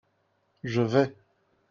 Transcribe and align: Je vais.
Je 0.63 0.81
vais. 0.81 1.15